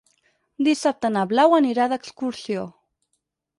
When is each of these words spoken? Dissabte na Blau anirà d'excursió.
Dissabte 0.67 1.11
na 1.17 1.27
Blau 1.35 1.53
anirà 1.59 1.87
d'excursió. 1.93 2.67